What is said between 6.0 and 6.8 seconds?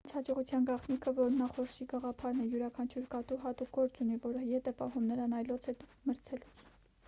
մրցելուց